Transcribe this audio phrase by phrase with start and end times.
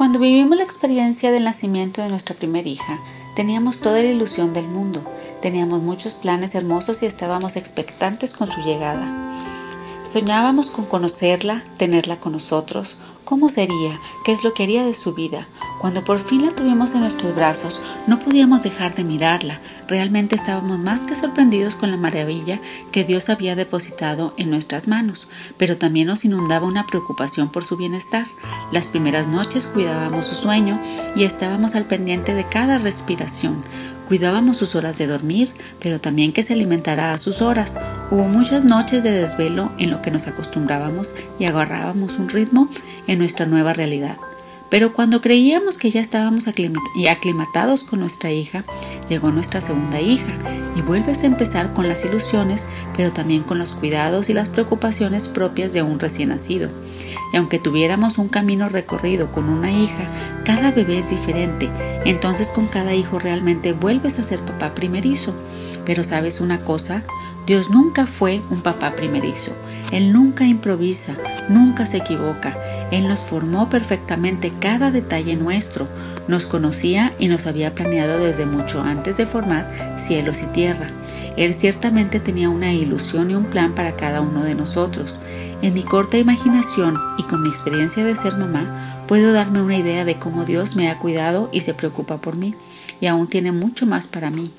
[0.00, 2.98] Cuando vivimos la experiencia del nacimiento de nuestra primera hija,
[3.36, 5.02] teníamos toda la ilusión del mundo,
[5.42, 9.04] teníamos muchos planes hermosos y estábamos expectantes con su llegada.
[10.10, 15.12] Soñábamos con conocerla, tenerla con nosotros, cómo sería, qué es lo que haría de su
[15.12, 15.46] vida.
[15.80, 19.60] Cuando por fin la tuvimos en nuestros brazos, no podíamos dejar de mirarla.
[19.88, 22.60] Realmente estábamos más que sorprendidos con la maravilla
[22.92, 25.26] que Dios había depositado en nuestras manos,
[25.56, 28.26] pero también nos inundaba una preocupación por su bienestar.
[28.72, 30.78] Las primeras noches cuidábamos su sueño
[31.16, 33.64] y estábamos al pendiente de cada respiración.
[34.06, 35.48] Cuidábamos sus horas de dormir,
[35.80, 37.78] pero también que se alimentara a sus horas.
[38.10, 42.68] Hubo muchas noches de desvelo en lo que nos acostumbrábamos y agarrábamos un ritmo
[43.06, 44.18] en nuestra nueva realidad.
[44.70, 48.64] Pero cuando creíamos que ya estábamos aclimatados con nuestra hija,
[49.08, 50.32] llegó nuestra segunda hija
[50.76, 52.64] y vuelves a empezar con las ilusiones,
[52.96, 56.70] pero también con los cuidados y las preocupaciones propias de un recién nacido.
[57.32, 60.08] Y aunque tuviéramos un camino recorrido con una hija,
[60.44, 61.68] cada bebé es diferente,
[62.04, 65.34] entonces con cada hijo realmente vuelves a ser papá primerizo.
[65.84, 67.02] Pero sabes una cosa,
[67.46, 69.52] Dios nunca fue un papá primerizo.
[69.90, 71.16] Él nunca improvisa,
[71.48, 72.56] nunca se equivoca.
[72.90, 75.86] Él nos formó perfectamente cada detalle nuestro,
[76.28, 80.90] nos conocía y nos había planeado desde mucho antes de formar cielos y tierra.
[81.36, 85.16] Él ciertamente tenía una ilusión y un plan para cada uno de nosotros.
[85.62, 90.04] En mi corta imaginación y con mi experiencia de ser mamá, puedo darme una idea
[90.04, 92.54] de cómo Dios me ha cuidado y se preocupa por mí,
[93.00, 94.52] y aún tiene mucho más para mí.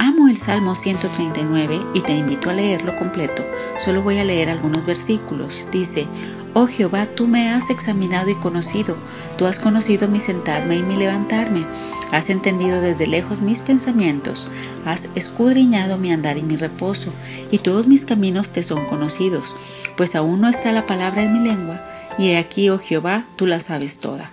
[0.00, 3.44] Amo el Salmo 139 y te invito a leerlo completo.
[3.84, 5.66] Solo voy a leer algunos versículos.
[5.72, 6.06] Dice,
[6.54, 8.96] Oh Jehová, tú me has examinado y conocido,
[9.36, 11.66] tú has conocido mi sentarme y mi levantarme,
[12.10, 14.48] has entendido desde lejos mis pensamientos,
[14.84, 17.12] has escudriñado mi andar y mi reposo,
[17.50, 19.54] y todos mis caminos te son conocidos,
[19.96, 21.80] pues aún no está la palabra en mi lengua,
[22.16, 24.30] y he aquí, oh Jehová, tú la sabes toda.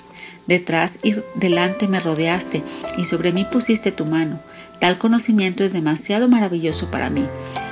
[0.48, 2.64] Detrás y delante me rodeaste,
[2.98, 4.40] y sobre mí pusiste tu mano.
[4.80, 7.26] Tal conocimiento es demasiado maravilloso para mí.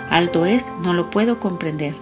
[0.09, 1.93] Alto es, no lo puedo comprender.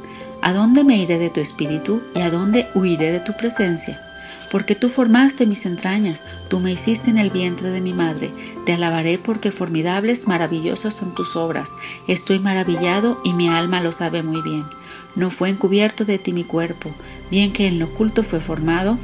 [0.44, 4.02] ¿A dónde me iré de tu espíritu y a dónde huiré de tu presencia?
[4.50, 8.32] Porque tú formaste mis entrañas, tú me hiciste en el vientre de mi madre.
[8.66, 11.70] Te alabaré porque formidables, maravillosas son tus obras.
[12.08, 14.66] Estoy maravillado y mi alma lo sabe muy bien.
[15.16, 16.90] No fue encubierto de ti mi cuerpo,
[17.30, 18.98] bien que en lo oculto fue formado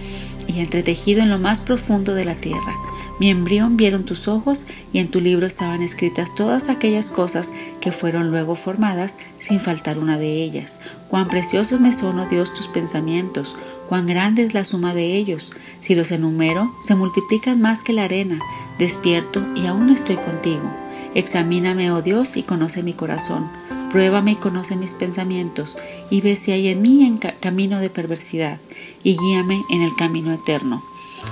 [0.48, 2.76] y entretejido en lo más profundo de la tierra.
[3.20, 7.50] Mi embrión vieron tus ojos y en tu libro estaban escritas todas aquellas cosas
[7.82, 10.80] que fueron luego formadas sin faltar una de ellas.
[11.08, 13.56] Cuán preciosos me son, oh Dios, tus pensamientos,
[13.90, 15.52] cuán grande es la suma de ellos.
[15.82, 18.40] Si los enumero, se multiplican más que la arena.
[18.78, 20.70] Despierto y aún estoy contigo.
[21.16, 23.50] Examíname, oh Dios, y conoce mi corazón.
[23.90, 25.78] Pruébame y conoce mis pensamientos,
[26.10, 27.06] y ve si hay en mí
[27.48, 28.58] camino de perversidad,
[29.04, 30.84] y guíame en el camino eterno.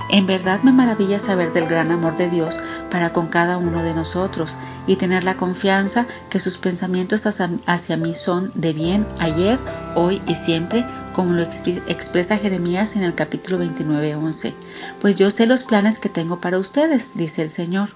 [0.08, 2.56] En verdad me maravilla saber del gran amor de Dios
[2.90, 4.56] para con cada uno de nosotros
[4.86, 9.58] y tener la confianza que sus pensamientos hacia, mí son de bien ayer,
[9.94, 14.54] hoy y siempre, como lo expresa Jeremías en el capítulo 29, 11.
[15.02, 17.90] Pues yo sé los planes que tengo para ustedes, dice el Señor.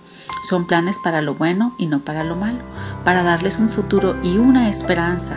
[0.51, 2.59] Son planes para lo bueno y no para lo malo,
[3.03, 5.37] para darles un futuro y una esperanza.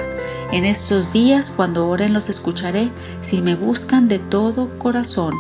[0.54, 2.92] En estos días, cuando oren, los escucharé.
[3.22, 5.34] Si me buscan de todo corazón,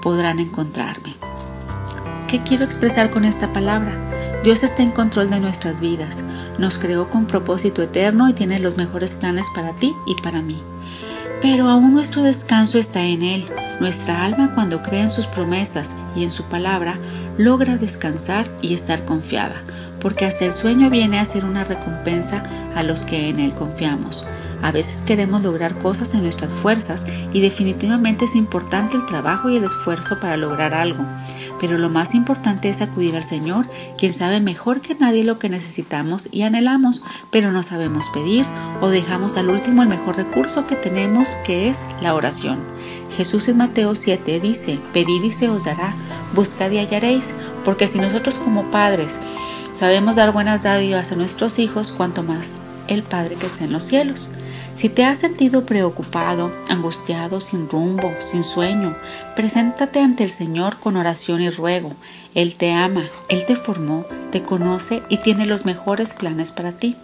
[0.00, 1.16] podrán encontrarme.
[2.28, 3.92] ¿Qué quiero expresar con esta palabra?
[4.44, 6.22] Dios está en control de nuestras vidas,
[6.56, 10.62] nos creó con propósito eterno y tiene los mejores planes para ti y para mí.
[11.42, 13.46] Pero aún nuestro descanso está en Él.
[13.80, 16.96] Nuestra alma cuando cree en sus promesas y en su palabra
[17.38, 19.64] logra descansar y estar confiada,
[20.00, 22.44] porque hasta el sueño viene a ser una recompensa
[22.76, 24.24] a los que en Él confiamos.
[24.62, 29.56] A veces queremos lograr cosas en nuestras fuerzas y definitivamente es importante el trabajo y
[29.56, 31.04] el esfuerzo para lograr algo.
[31.58, 33.66] Pero lo más importante es acudir al Señor,
[33.98, 38.44] quien sabe mejor que nadie lo que necesitamos y anhelamos, pero no sabemos pedir
[38.80, 42.58] o dejamos al último el mejor recurso que tenemos, que es la oración.
[43.16, 45.94] Jesús en Mateo 7 dice, pedid y se os dará,
[46.34, 47.34] buscad y hallaréis,
[47.64, 49.18] porque si nosotros como padres
[49.72, 52.56] sabemos dar buenas dádivas a nuestros hijos, cuanto más
[52.90, 54.28] el Padre que está en los cielos.
[54.80, 58.96] Si te has sentido preocupado, angustiado, sin rumbo, sin sueño,
[59.36, 61.92] preséntate ante el Señor con oración y ruego.
[62.34, 66.96] Él te ama, Él te formó, te conoce y tiene los mejores planes para ti.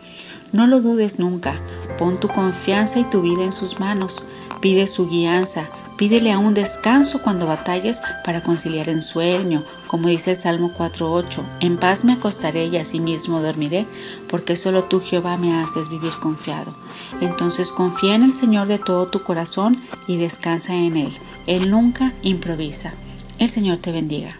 [0.52, 1.60] No lo dudes nunca,
[1.98, 4.22] pon tu confianza y tu vida en sus manos,
[4.62, 10.32] pide su guianza, Pídele a un descanso cuando batalles para conciliar en sueño, como dice
[10.32, 11.42] el Salmo 4.8.
[11.60, 13.86] En paz me acostaré y asimismo dormiré,
[14.28, 16.76] porque solo tú Jehová me haces vivir confiado.
[17.22, 21.16] Entonces confía en el Señor de todo tu corazón y descansa en Él.
[21.46, 22.92] Él nunca improvisa.
[23.38, 24.36] El Señor te bendiga.